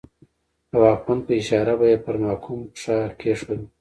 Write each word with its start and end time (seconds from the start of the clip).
د 0.69 0.71
واکمن 0.83 1.19
په 1.27 1.31
اشاره 1.41 1.73
به 1.79 1.85
یې 1.91 1.97
پر 2.05 2.15
محکوم 2.25 2.59
پښه 2.73 2.95
کېښوده. 3.19 3.65